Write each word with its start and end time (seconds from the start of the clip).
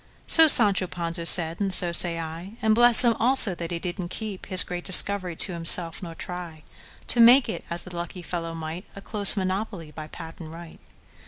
So 0.25 0.47
Sancho 0.47 0.87
Panza 0.87 1.27
said, 1.27 1.59
and 1.61 1.71
so 1.71 1.91
say 1.91 2.19
I:And 2.19 2.73
bless 2.73 3.03
him, 3.03 3.13
also, 3.19 3.53
that 3.53 3.69
he 3.69 3.77
did 3.77 4.01
n't 4.01 4.09
keepHis 4.09 4.65
great 4.65 4.83
discovery 4.83 5.35
to 5.35 5.53
himself; 5.53 6.01
nor 6.01 6.15
tryTo 6.15 7.17
make 7.21 7.47
it—as 7.47 7.83
the 7.83 7.95
lucky 7.95 8.23
fellow 8.23 8.55
might—A 8.55 9.01
close 9.01 9.37
monopoly 9.37 9.91
by 9.91 10.07
patent 10.07 10.49
right! 10.49 10.79